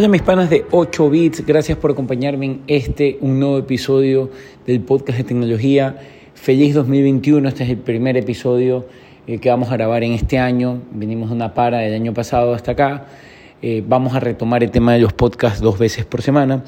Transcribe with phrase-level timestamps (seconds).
[0.00, 4.30] Hola mis panas de 8 bits, gracias por acompañarme en este, un nuevo episodio
[4.66, 5.98] del podcast de tecnología.
[6.32, 8.86] Feliz 2021, este es el primer episodio
[9.26, 10.80] eh, que vamos a grabar en este año.
[10.90, 13.08] Venimos de una para del año pasado hasta acá.
[13.60, 16.64] Eh, vamos a retomar el tema de los podcasts dos veces por semana.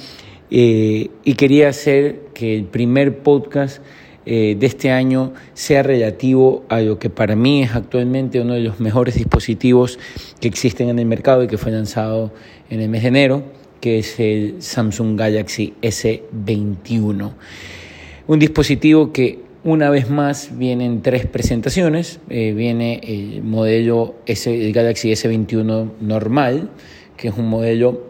[0.51, 3.83] Eh, y quería hacer que el primer podcast
[4.25, 8.79] de este año sea relativo a lo que para mí es actualmente uno de los
[8.79, 9.99] mejores dispositivos
[10.39, 12.31] que existen en el mercado y que fue lanzado
[12.73, 13.43] en el mes de enero,
[13.83, 17.33] que es el Samsung Galaxy S21.
[18.27, 22.19] Un dispositivo que una vez más viene en tres presentaciones.
[22.31, 26.71] Eh, viene el modelo S, Galaxy S21 normal,
[27.19, 28.07] que es un modelo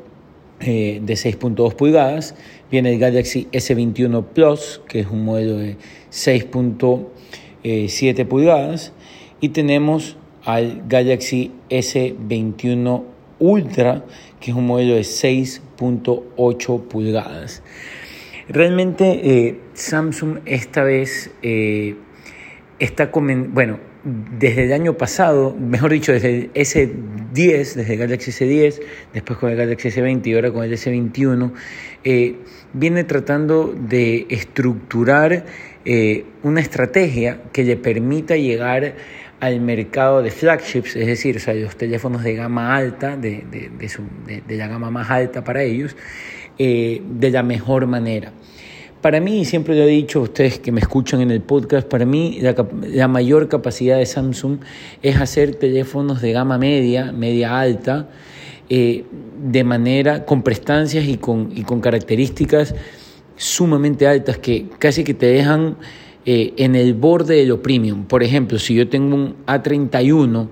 [0.61, 2.37] eh, de 6.2 pulgadas.
[2.71, 5.77] Viene el Galaxy S21 Plus, que es un modelo de
[6.13, 8.93] 6.7 pulgadas.
[9.41, 13.07] Y tenemos al Galaxy S21
[13.43, 14.05] Ultra,
[14.41, 17.61] que es un modelo de 6.8 pulgadas.
[18.49, 21.97] Realmente eh, Samsung esta vez eh,
[22.79, 23.81] está, bueno,
[24.39, 28.81] desde el año pasado, mejor dicho, desde el S10, desde el Galaxy S10,
[29.13, 31.53] después con el Galaxy S20 y ahora con el S21,
[32.05, 32.37] eh,
[32.73, 35.47] viene tratando de estructurar
[36.45, 38.95] una estrategia que le permita llegar
[39.43, 44.57] al mercado de flagships, es decir, o sea, los teléfonos de gama alta, de, de,
[44.57, 45.97] la gama más alta para ellos,
[46.59, 48.31] eh, de la mejor manera.
[49.01, 52.07] Para mí, siempre lo he dicho a ustedes que me escuchan en el podcast, para
[52.07, 54.61] mí la, mayor capacidad de Samsung
[55.03, 58.11] es hacer teléfonos de gama media, media alta,
[58.69, 59.05] eh,
[59.43, 62.77] de manera, con prestancias y con, y con características
[63.35, 65.79] sumamente altas que casi que te dejan
[66.25, 68.05] eh, en el borde de lo premium.
[68.05, 70.49] Por ejemplo, si yo tengo un A31,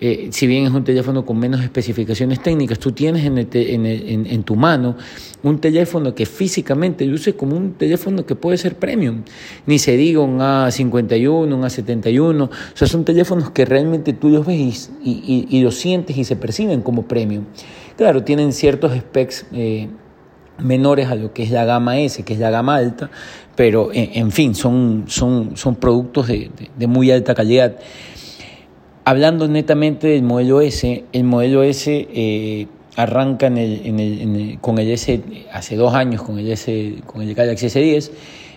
[0.00, 4.56] eh, si bien es un teléfono con menos especificaciones técnicas, tú tienes en, en, tu
[4.56, 4.96] mano
[5.42, 9.22] un teléfono que físicamente luce como un teléfono que puede ser premium.
[9.66, 12.42] Ni se diga un A51, un A71.
[12.42, 16.36] O sea, son teléfonos que realmente tú los ves y, y, los sientes y se
[16.36, 17.44] perciben como premium.
[17.96, 19.46] Claro, tienen ciertos specs.
[19.52, 19.88] Eh,
[20.58, 23.10] menores a lo que es la gama S, que es la gama alta,
[23.56, 26.50] pero en, fin, son, son, son productos de,
[26.86, 27.76] muy alta calidad.
[29.04, 32.66] Hablando netamente del modelo S, el modelo S eh,
[32.96, 35.20] arranca con el S
[35.52, 38.10] hace dos años, con el, S, con el Galaxy S10,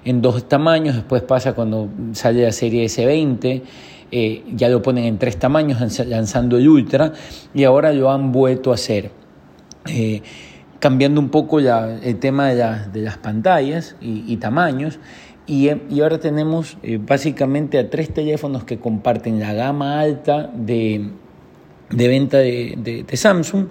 [0.06, 3.62] en dos tamaños, después pasa cuando sale la serie S20,
[4.10, 7.12] eh, ya lo ponen en tres tamaños, lanzando el Ultra,
[7.54, 9.12] y ahora lo han vuelto a hacer.
[9.86, 10.22] Eh,
[10.80, 15.00] cambiando un poco el tema de, las pantallas y, tamaños.
[15.46, 15.70] Y,
[16.02, 21.10] ahora tenemos eh, básicamente a tres teléfonos que comparten la gama alta de,
[21.90, 23.68] venta de, Samsung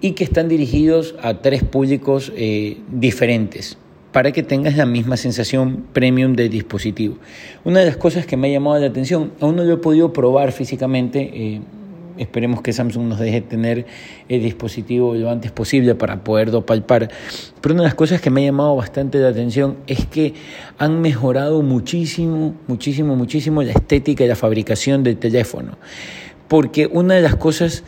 [0.00, 3.78] y que están dirigidos a tres públicos eh, diferentes
[4.16, 7.18] para que tengas la misma sensación premium del dispositivo.
[7.64, 10.14] Una de las cosas que me ha llamado la atención, aún no lo he podido
[10.14, 11.60] probar físicamente, eh,
[12.18, 13.86] Esperemos que Samsung nos deje tener
[14.28, 17.10] el dispositivo lo antes posible para poderlo palpar.
[17.60, 20.34] Pero una de las cosas que me ha llamado bastante la atención es que
[20.78, 25.78] han mejorado muchísimo, muchísimo, muchísimo la estética y la fabricación del teléfono.
[26.48, 27.84] Porque una de las cosas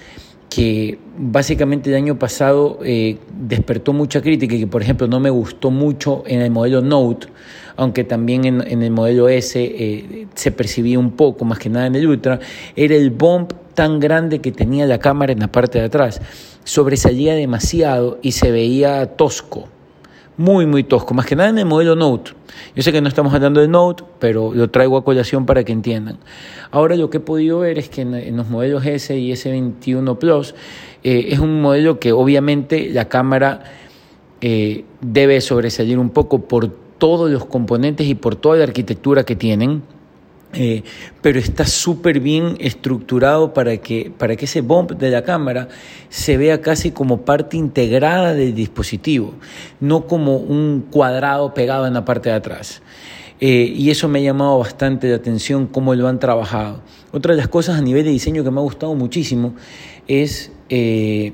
[0.49, 5.31] que básicamente el año pasado eh, despertó mucha crítica y que por ejemplo no me
[5.31, 7.29] gustó mucho en el modelo Note,
[7.77, 11.95] aunque también en, el modelo S eh, se percibía un poco, más que nada en
[11.95, 12.41] el Ultra,
[12.75, 16.21] era el bump tan grande que tenía la cámara en la parte de atrás.
[16.65, 19.69] Sobresalía demasiado y se veía tosco,
[20.37, 22.33] muy, muy tosco, más que nada en el modelo Note.
[22.75, 25.71] Yo sé que no estamos hablando de Note, pero lo traigo a colación para que
[25.71, 26.19] entiendan.
[26.73, 30.57] Ahora lo que he podido ver es que en, los modelos S y S21 Plus
[31.05, 33.63] eh, es un modelo que obviamente la cámara
[34.41, 36.69] eh, debe sobresalir un poco por
[36.99, 39.85] todos los componentes y por toda la arquitectura que tienen
[40.55, 40.83] eh,
[41.21, 45.69] pero está súper bien estructurado para que, para que ese bump de la cámara
[46.09, 49.35] se vea casi como parte integrada del dispositivo,
[49.81, 52.83] no como un cuadrado pegado en la parte de atrás.
[53.41, 56.83] Eh, y eso me ha llamado bastante la atención cómo lo han trabajado.
[57.13, 59.55] Otra de las cosas a nivel de diseño que me ha gustado muchísimo
[60.09, 61.33] es eh,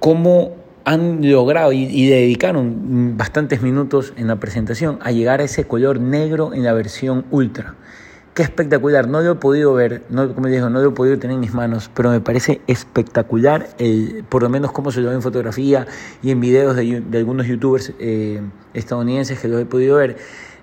[0.00, 0.57] cómo
[0.88, 6.54] han logrado y, dedicaron bastantes minutos en la presentación a llegar a ese color negro
[6.54, 7.74] en la versión ultra.
[8.32, 11.34] Qué espectacular, no lo he podido ver, no, como digo, no lo he podido tener
[11.34, 15.16] en mis manos, pero me parece espectacular, el, por lo menos cómo se lo ve
[15.16, 15.86] en fotografía
[16.22, 18.40] y en videos de, algunos youtubers eh,
[18.72, 20.16] estadounidenses que lo he podido ver,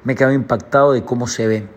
[0.06, 1.68] me he quedado impactado de cómo se ve.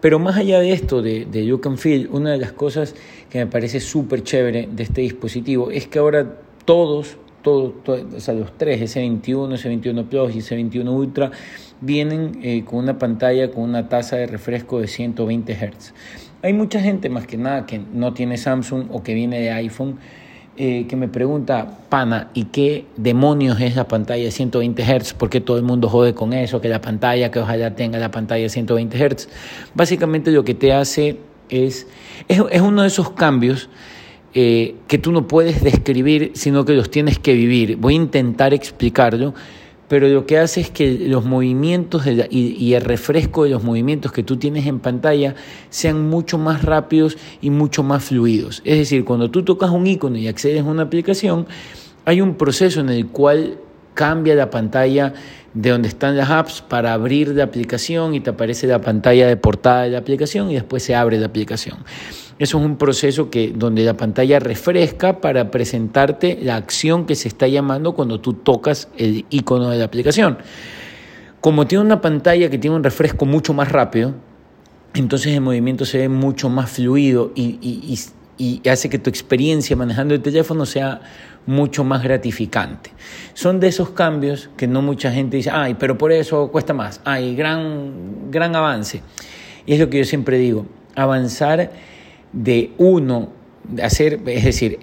[0.00, 2.96] Pero más allá de esto, de, de look and feel, una de las cosas
[3.28, 6.26] que me parece súper chévere de este dispositivo es que ahora
[6.64, 11.30] todos, todos, o sea, los tres, S21, S21 Plus y S21 Ultra,
[11.80, 15.94] vienen eh, con una pantalla con una tasa de refresco de 120 Hz.
[16.42, 19.98] Hay mucha gente, más que nada, que no tiene Samsung o que viene de iPhone,
[20.56, 25.14] eh, que me pregunta, pana, ¿y qué demonios es la pantalla de 120 Hz?
[25.14, 26.60] ¿Por qué todo el mundo jode con eso?
[26.60, 29.28] Que la pantalla, que ojalá tenga la pantalla de 120 Hz.
[29.74, 31.18] Básicamente lo que te hace
[31.50, 31.86] es,
[32.28, 33.68] es, uno de esos cambios
[34.34, 37.76] eh, que tú no puedes describir, sino que los tienes que vivir.
[37.76, 39.34] Voy a intentar explicarlo
[39.90, 44.22] pero lo que hace es que los movimientos y, el refresco de los movimientos que
[44.22, 45.34] tú tienes en pantalla
[45.68, 48.62] sean mucho más rápidos y mucho más fluidos.
[48.64, 51.48] Es decir, cuando tú tocas un icono y accedes a una aplicación,
[52.04, 53.58] hay un proceso en el cual
[53.94, 55.12] cambia la pantalla
[55.54, 59.36] de donde están las apps para abrir la aplicación y te aparece la pantalla de
[59.36, 61.78] portada de la aplicación y después se abre la aplicación.
[62.38, 67.28] Eso es un proceso que, donde la pantalla refresca para presentarte la acción que se
[67.28, 70.38] está llamando cuando tú tocas el icono de la aplicación.
[71.40, 74.14] Como tiene una pantalla que tiene un refresco mucho más rápido,
[74.94, 77.98] entonces el movimiento se ve mucho más fluido y, y
[78.68, 81.00] hace que tu experiencia manejando el teléfono sea
[81.46, 82.90] mucho más gratificante.
[83.34, 87.00] Son de esos cambios que no mucha gente dice, ay, pero por eso cuesta más,
[87.04, 89.02] ay, gran, gran avance.
[89.66, 91.72] Y es lo que yo siempre digo, avanzar
[92.32, 93.30] de uno,
[93.82, 94.80] hacer, es decir,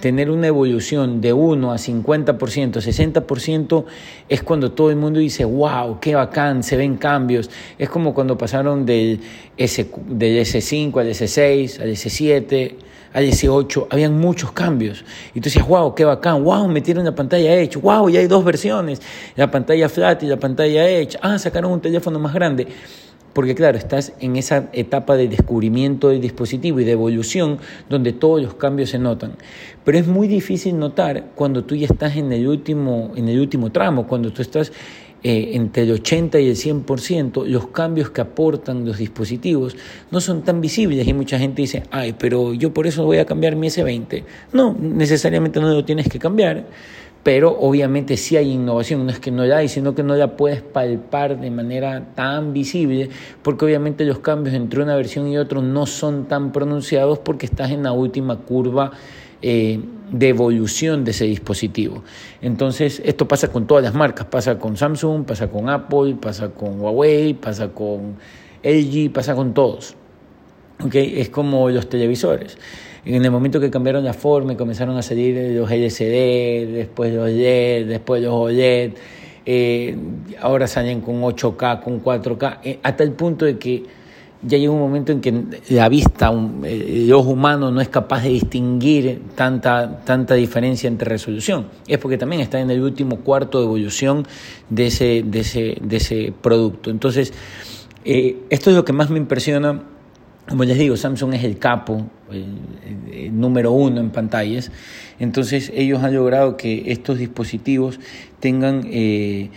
[0.00, 3.84] tener una evolución de 1 a 50%, 60%,
[4.28, 7.50] es cuando todo el mundo dice, wow, qué bacán, se ven cambios.
[7.78, 9.20] Es como cuando pasaron del,
[9.56, 12.74] S, del S5 al S6, al S7,
[13.12, 15.04] al S8, habían muchos cambios.
[15.34, 18.44] Y tú decías, wow, qué bacán, wow, metieron la pantalla Edge, wow, ya hay dos
[18.44, 19.00] versiones,
[19.36, 22.66] la pantalla flat y la pantalla Edge, ah, sacaron un teléfono más grande
[23.32, 27.58] porque claro, estás en esa etapa de descubrimiento del dispositivo y de evolución
[27.88, 29.32] donde todos los cambios se notan.
[29.84, 33.70] Pero es muy difícil notar cuando tú ya estás en el último, en el último
[33.70, 34.72] tramo, cuando tú estás
[35.24, 39.76] eh, entre el 80 y el 100%, los cambios que aportan los dispositivos
[40.12, 43.24] no son tan visibles y mucha gente dice, ay, pero yo por eso voy a
[43.26, 44.22] cambiar mi S20.
[44.52, 46.66] No, necesariamente no lo tienes que cambiar
[47.22, 50.36] pero obviamente sí hay innovación, no es que no la hay, sino que no la
[50.36, 53.10] puedes palpar de manera tan visible,
[53.42, 57.70] porque obviamente los cambios entre una versión y otra no son tan pronunciados porque estás
[57.70, 58.92] en la última curva
[59.42, 59.80] eh,
[60.10, 62.02] de evolución de ese dispositivo.
[62.40, 66.80] Entonces, esto pasa con todas las marcas, pasa con Samsung, pasa con Apple, pasa con
[66.80, 68.16] Huawei, pasa con
[68.62, 69.96] LG, pasa con todos.
[70.84, 71.20] ¿Okay?
[71.20, 72.56] Es como los televisores.
[73.04, 77.30] En el momento que cambiaron la forma y comenzaron a salir los LCD, después los
[77.30, 78.92] LED, después los OLED,
[79.46, 79.96] eh,
[80.40, 83.84] ahora salen con 8K, con 4K, eh, hasta el punto de que
[84.42, 86.30] ya llega un momento en que la vista,
[86.64, 91.66] el ojo humano no es capaz de distinguir tanta, tanta diferencia entre resolución.
[91.86, 94.26] Es porque también está en el último cuarto de evolución
[94.68, 96.90] de ese, de ese, de ese producto.
[96.90, 97.32] Entonces,
[98.04, 99.82] eh, esto es lo que más me impresiona
[100.48, 104.70] como les digo, Samsung es el capo, el, número uno en pantallas.
[105.18, 108.00] Entonces ellos han logrado que estos dispositivos
[108.40, 109.50] tengan eh,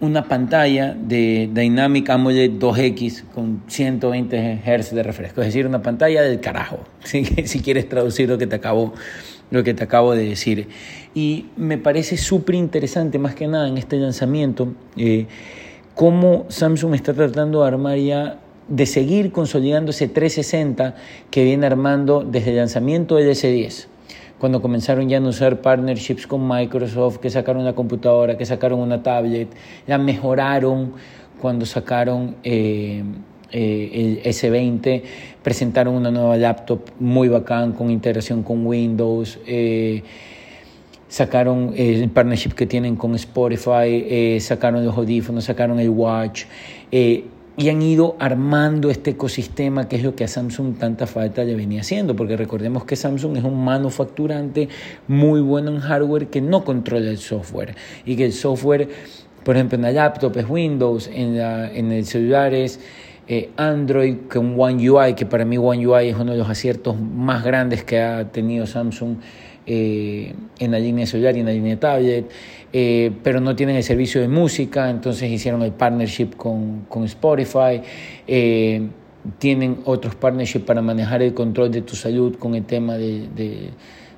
[0.00, 6.22] una pantalla de Dynamic AMOLED 2X con 120 Hz de refresco, es decir, una pantalla
[6.22, 7.24] del carajo, si
[7.60, 8.92] quieres traducir lo que te acabo,
[9.50, 10.68] lo que te acabo de decir.
[11.14, 15.26] Y me parece súper interesante, más que nada en este lanzamiento, eh,
[15.94, 20.94] cómo Samsung está tratando de armar ya de seguir consolidando ese 360
[21.30, 23.88] que viene armando desde el lanzamiento del S10
[24.38, 29.02] cuando comenzaron ya a usar partnerships con Microsoft, que sacaron la computadora, que sacaron una
[29.02, 29.48] tablet,
[29.86, 30.92] la mejoraron
[31.40, 33.02] cuando sacaron eh,
[33.52, 35.02] eh, el S20,
[35.42, 39.38] presentaron una nueva laptop muy bacán con integración con Windows.
[39.46, 40.02] Eh,
[41.08, 46.44] sacaron el partnership que tienen con Spotify, sacaron los audífonos, sacaron el Watch
[47.56, 51.54] y han ido armando este ecosistema que es lo que a Samsung tanta falta le
[51.54, 54.68] venía haciendo, porque recordemos que Samsung es un manufacturante
[55.06, 58.88] muy bueno en hardware que no controla el software y que el software,
[59.44, 62.80] por ejemplo, en la laptop es Windows, en, la, en el celular es
[63.28, 67.00] eh, Android con One UI, que para mí One UI es uno de los aciertos
[67.00, 69.16] más grandes que ha tenido Samsung
[69.66, 72.30] eh, en la línea celular y en la línea tablet,
[72.76, 77.80] eh, pero no tienen el servicio de música, entonces hicieron el partnership con, con Spotify.
[78.26, 78.88] Eh,
[79.38, 83.28] tienen otros partnerships para manejar el control de tu salud con el tema de,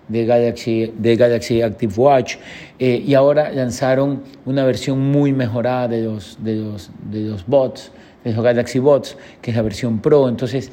[0.08, 2.36] de, Galaxy, de Galaxy Active Watch
[2.78, 7.92] y ahora lanzaron una versión muy mejorada de los, de los, de los bots,
[8.24, 10.28] de los Galaxy Bots, que es la versión Pro.
[10.30, 10.72] Entonces,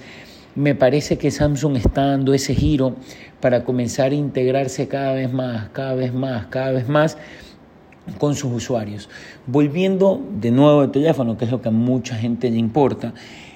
[0.55, 2.95] me parece que Samsung está dando ese giro
[3.39, 7.17] para comenzar a integrarse cada vez más, cada vez más, cada vez más
[8.17, 9.09] con sus usuarios.
[9.47, 13.13] Volviendo de nuevo al teléfono, que es lo que a mucha gente le importa,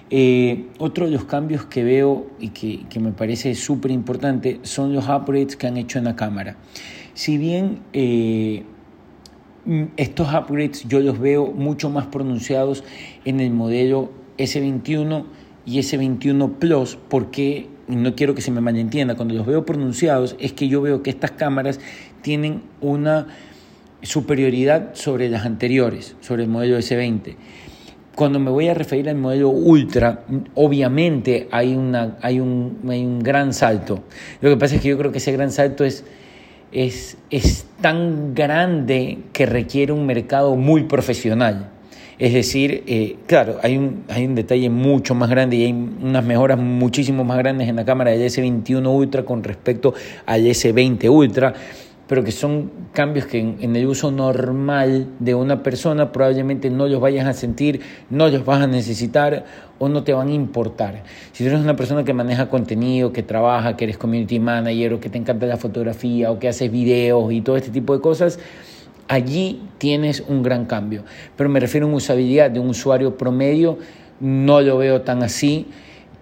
[0.09, 4.93] eh, otro de los cambios que veo y que, que me parece súper importante son
[4.93, 6.55] los upgrades que han hecho en la cámara.
[7.13, 8.63] Si bien eh,
[9.97, 12.83] estos upgrades yo los veo mucho más pronunciados
[13.25, 15.25] en el modelo S21
[15.65, 20.53] y S21 Plus, porque no quiero que se me malentienda, cuando los veo pronunciados es
[20.53, 21.79] que yo veo que estas cámaras
[22.21, 23.27] tienen una
[24.01, 27.35] superioridad sobre las anteriores, sobre el modelo S20.
[28.15, 30.23] Cuando me voy a referir al modelo Ultra,
[30.55, 34.03] obviamente hay, una, hay, un, hay un gran salto.
[34.41, 36.03] Lo que pasa es que yo creo que ese gran salto es,
[36.71, 41.71] es, es tan grande que requiere un mercado muy profesional.
[42.19, 46.25] Es decir, eh, claro, hay un, hay un detalle mucho más grande y hay unas
[46.25, 49.93] mejoras muchísimo más grandes en la cámara del S21 Ultra con respecto
[50.25, 51.53] al S20 Ultra
[52.07, 57.01] pero que son cambios que en, el uso normal de una persona probablemente no los
[57.01, 59.45] vayas a sentir, no los vas a necesitar
[59.77, 61.03] o no te van a importar.
[61.33, 64.99] Si tú eres una persona que maneja contenido, que trabaja, que eres community manager o
[64.99, 68.39] que te encanta la fotografía o que haces videos y todo este tipo de cosas,
[69.09, 71.03] allí tienes un gran cambio.
[71.35, 73.77] Pero me refiero a una usabilidad de un usuario promedio,
[74.19, 75.67] no lo veo tan así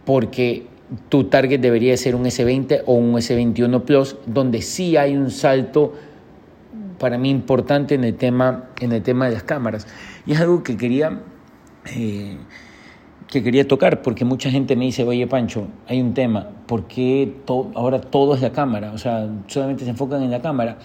[0.03, 0.67] porque
[1.09, 5.93] tu target debería ser un S20 o un S21 Plus, donde sí hay un salto
[6.99, 9.87] para mí importante en el tema, en el tema de las cámaras.
[10.25, 11.19] Y es algo que quería,
[11.93, 12.37] eh,
[13.27, 17.35] que quería tocar, porque mucha gente me dice, oye Pancho, hay un tema, ¿por qué
[17.75, 18.91] ahora todo es la cámara?
[18.93, 20.77] O sea, solamente se enfocan en la cámara.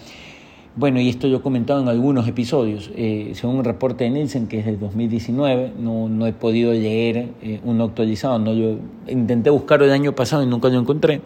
[0.73, 2.91] Bueno, y esto yo he comentado en algunos episodios.
[2.95, 7.29] Eh, según un reporte de Nielsen, que es del 2019, no, no he podido leer
[7.41, 8.39] eh, uno actualizado.
[8.39, 8.77] No, yo
[9.09, 11.21] intenté buscarlo el año pasado y nunca lo encontré.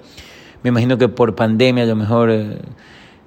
[0.63, 2.57] Me imagino que por pandemia a lo mejor eh,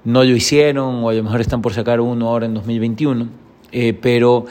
[0.02, 3.28] no lo hicieron o a lo mejor están por sacar uno ahora en 2021.
[4.00, 4.46] pero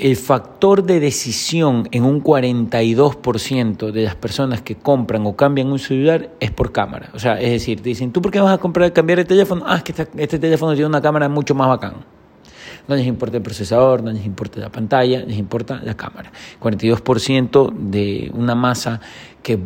[0.00, 5.78] el factor de decisión en un 42% de las personas que compran o cambian un
[5.78, 7.10] celular es por cámara.
[7.14, 9.64] O sea, es decir, te dicen, ¿tú por qué vas a comprar, cambiar el teléfono?
[9.66, 11.94] Ah, es que este teléfono tiene una cámara mucho más bacán.
[12.86, 16.32] No les importa el procesador, no les importa la pantalla, les importa la cámara.
[16.60, 19.00] 42% de una masa
[19.42, 19.58] que,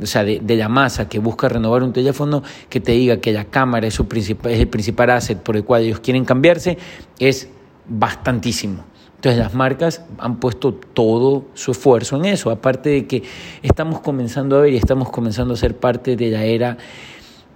[0.00, 3.46] o sea, de, la masa que busca renovar un teléfono, que te diga que la
[3.46, 6.78] cámara es, su principal, es el principal asset por el cual ellos quieren cambiarse,
[7.18, 7.48] es
[7.88, 8.84] bastantísimo.
[9.18, 13.24] Entonces las marcas han puesto todo su esfuerzo en eso, aparte de que
[13.64, 16.78] estamos comenzando a ver y estamos comenzando a ser parte de la era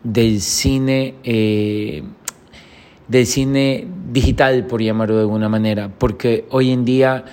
[0.02, 2.02] del cine, eh,
[3.06, 7.26] del cine digital, por llamarlo de alguna manera, porque hoy en día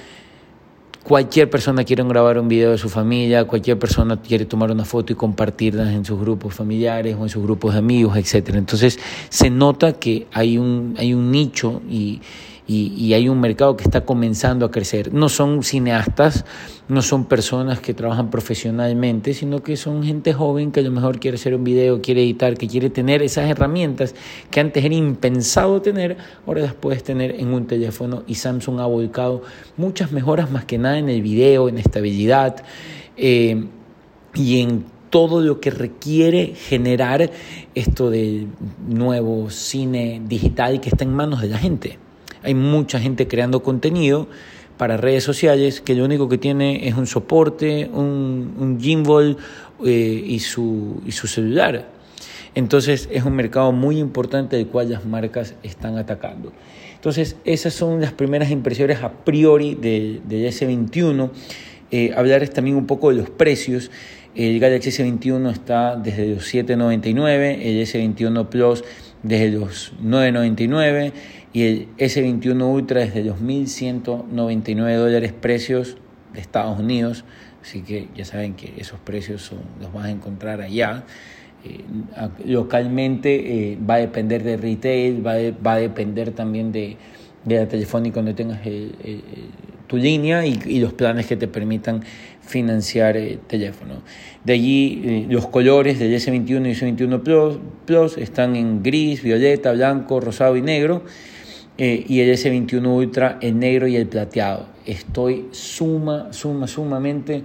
[1.03, 5.11] cualquier persona quiere grabar un video de su familia, cualquier persona quiere tomar una foto
[5.11, 8.49] y compartirla en sus grupos familiares o en sus grupos de amigos, etc.
[8.53, 12.21] Entonces se nota que hay un, hay un nicho y
[12.71, 15.11] y, hay un mercado que está comenzando a crecer.
[15.11, 16.45] No son cineastas,
[16.87, 21.19] no son personas que trabajan profesionalmente, sino que son gente joven que a lo mejor
[21.19, 24.13] quiere hacer un video, quiere editar, que quiere tener esas herramientas
[24.51, 28.85] que antes era impensado tener, ahora las puedes tener en un teléfono y Samsung ha
[28.85, 29.41] volcado
[29.75, 32.63] muchas mejoras más que nada en el video, en estabilidad
[33.17, 33.65] eh,
[34.35, 37.31] y en todo lo que requiere generar
[37.73, 38.49] esto del
[38.87, 41.97] nuevo cine digital que está en manos de la gente.
[42.43, 44.27] Hay mucha gente creando contenido
[44.77, 49.37] para redes sociales que lo único que tiene es un soporte, un, gimbal
[49.85, 51.85] eh, y, su, y su celular.
[52.55, 56.51] Entonces es un mercado muy importante del cual las marcas están atacando.
[56.95, 61.29] Entonces esas son las primeras impresiones a priori del de S21.
[61.91, 63.89] Eh, hablarles también un poco de los precios.
[64.35, 68.83] El Galaxy S21 está desde los 7.99, el S21 Plus
[69.23, 71.11] desde los 9.99
[71.51, 75.97] y el S21 Ultra es de 2.199 dólares precios
[76.33, 77.25] de Estados Unidos,
[77.61, 81.03] así que ya saben que esos precios son, los vas a encontrar allá.
[81.65, 81.79] Eh,
[82.45, 85.33] localmente eh, va a depender de retail, va,
[85.65, 86.97] va a depender también de,
[87.45, 88.59] de la telefónica donde tengas
[89.89, 92.03] tu línea y, los planes que te permitan
[92.49, 94.01] financiar el teléfono.
[94.43, 99.71] De allí eh, los colores del S21 y S21 Plus, Plus están en gris, violeta,
[99.71, 101.03] blanco, rosado y negro.
[101.77, 104.67] Eh, y el S21 Ultra, el negro y el plateado.
[104.85, 107.43] Estoy suma, suma, sumamente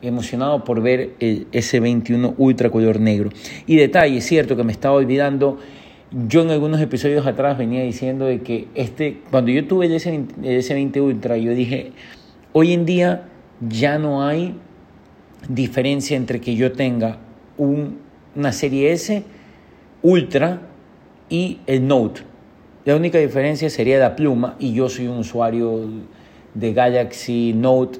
[0.00, 3.30] emocionado por ver el S21 Ultra color negro.
[3.66, 5.58] Y detalle, cierto que me estaba olvidando,
[6.28, 10.28] yo en algunos episodios atrás venía diciendo de que este, cuando yo tuve el S20,
[10.44, 11.92] el S20 Ultra, yo dije,
[12.52, 13.28] hoy en día
[13.60, 14.54] ya no hay
[15.48, 17.18] diferencia entre que yo tenga
[17.56, 19.22] una serie S
[20.02, 20.60] Ultra
[21.28, 22.22] y el Note.
[22.84, 25.88] La única diferencia sería la pluma y yo soy un usuario
[26.52, 27.98] de Galaxy Note,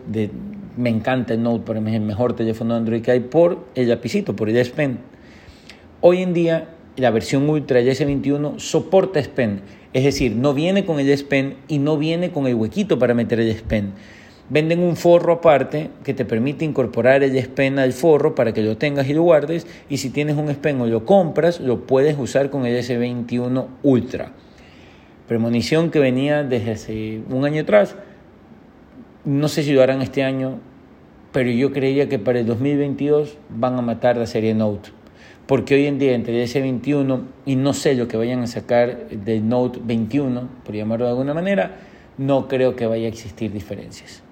[0.76, 4.37] me encanta el Note, mí es el mejor teléfono Android que hay por el lapicito,
[4.37, 4.99] por el S Pen.
[6.00, 10.84] Hoy en día la versión Ultra del S21 soporta S Pen, es decir, no viene
[10.84, 13.92] con el S Pen y no viene con el huequito para meter el S Pen.
[14.50, 18.60] Venden un forro aparte que te permite incorporar el S Pen al forro para que
[18.60, 21.86] lo tengas y lo guardes y si tienes un S Pen o lo compras, lo
[21.86, 24.32] puedes usar con el S21 Ultra.
[25.26, 27.96] Premonición que venía desde hace un año atrás,
[29.24, 30.58] no sé si lo harán este año,
[31.32, 34.90] pero yo creía que para el 2022 van a matar la serie Note.
[35.46, 39.08] Porque hoy en día entre el S21 y no sé lo que vayan a sacar
[39.08, 41.78] del Note 21, por llamarlo de alguna manera,
[42.18, 44.22] no creo que vaya a existir diferencias.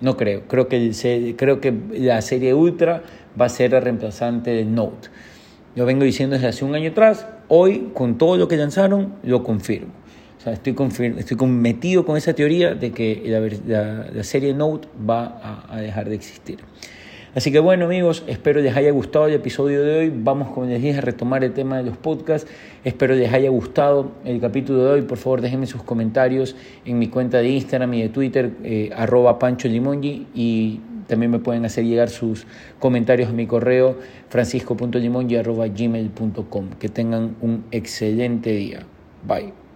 [0.00, 0.42] No creo.
[0.46, 3.02] Creo que, creo que la serie Ultra
[3.40, 5.08] va a ser la reemplazante del Note.
[5.74, 9.42] Yo vengo diciendo desde hace un año atrás, hoy con todo lo que lanzaron, lo
[9.42, 9.92] confirmo.
[10.38, 10.74] O sea, estoy,
[11.18, 13.22] estoy metido con esa teoría de que
[14.14, 16.58] la, serie Note va a, dejar de existir.
[17.38, 20.12] Así que bueno amigos, espero les haya gustado el episodio de hoy.
[20.12, 22.50] Vamos, como les dije, a retomar el tema de los podcasts.
[22.82, 25.02] Espero les haya gustado el capítulo de hoy.
[25.02, 29.38] Por favor, déjenme sus comentarios en mi cuenta de Instagram y de Twitter, eh, arroba
[29.38, 30.26] Pancho Limongi.
[30.34, 32.44] Y también me pueden hacer llegar sus
[32.80, 33.98] comentarios a mi correo
[34.30, 36.70] francisco.limongi.gmail.com.
[36.80, 38.80] Que tengan un excelente día.
[39.24, 39.67] Bye.